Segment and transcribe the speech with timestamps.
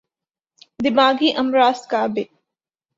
[0.79, 2.15] دماغی امراض کا ب